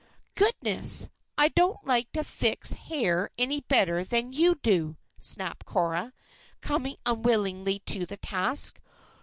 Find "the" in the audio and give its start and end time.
8.07-8.17